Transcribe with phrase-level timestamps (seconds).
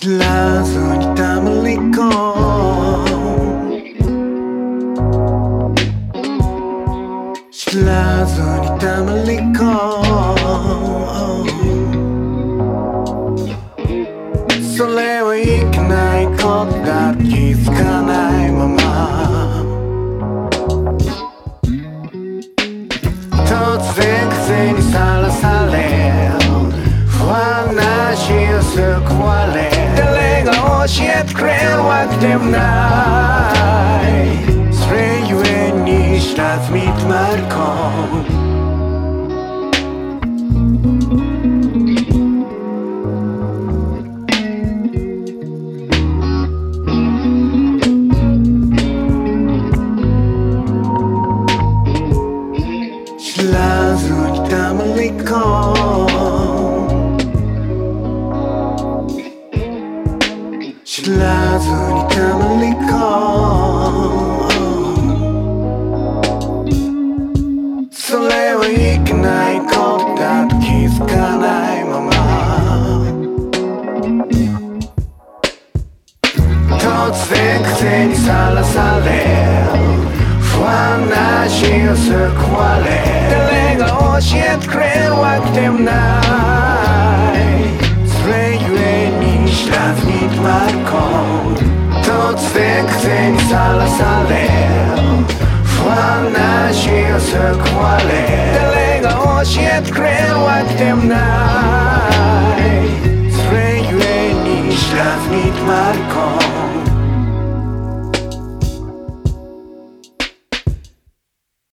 [0.00, 2.12] 知らずにたまり込む。
[7.50, 8.46] 知らずに
[8.78, 9.74] たまり込む。
[14.62, 15.42] それはい
[15.72, 18.78] けないことだと気づかないまま。
[23.32, 23.50] 突
[24.00, 26.30] 然風にさらされ
[27.04, 28.78] 不安な死を救
[29.24, 29.77] われ。
[30.88, 33.52] świat kręła dymna
[34.70, 37.62] Zryłem niż nad mitmarką
[53.18, 55.67] Ślazruj tam lekko.
[61.00, 61.74] 知らずに
[62.08, 62.90] たまり込
[67.84, 69.70] むそれはいけないこ
[70.02, 72.10] とだと気づかないまま
[76.80, 76.82] 突
[77.32, 79.06] 然風にさらされ
[80.40, 82.10] 不安なしを救
[82.56, 82.88] われ
[83.30, 83.86] 誰が
[84.20, 86.20] 教えてくれるわけでもな
[87.32, 87.38] い
[88.04, 90.17] それゆえに知らずに
[90.48, 91.58] bar cold
[92.06, 94.34] Tot fait que t'es à la salle
[95.72, 98.48] Froid nage et on se croit l'air